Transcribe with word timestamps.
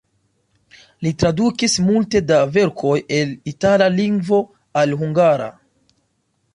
Li 1.07 1.11
tradukis 1.23 1.75
multe 1.91 2.23
da 2.31 2.41
verkoj 2.57 2.97
el 3.21 3.37
itala 3.55 3.93
lingvo 4.01 4.43
al 4.83 5.01
hungara. 5.03 5.51